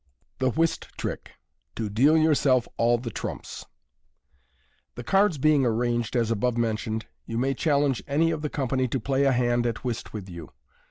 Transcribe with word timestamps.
The 0.39 0.49
Whist 0.49 0.87
Trick. 0.97 1.33
To 1.75 1.87
deal 1.87 2.15
tourselp 2.15 2.65
all 2.75 2.97
the 2.97 3.11
Trumps.— 3.11 3.67
The 4.95 5.03
cards 5.03 5.37
being 5.37 5.63
arranged 5.63 6.15
as 6.15 6.31
above 6.31 6.57
mentioned, 6.57 7.05
you 7.27 7.37
may 7.37 7.53
challenge 7.53 8.01
any 8.07 8.31
of 8.31 8.41
the 8.41 8.49
company 8.49 8.87
to 8.87 8.99
play 8.99 9.25
a 9.25 9.31
hand 9.31 9.67
at 9.67 9.83
whist 9.83 10.11
with 10.11 10.27
you. 10.27 10.53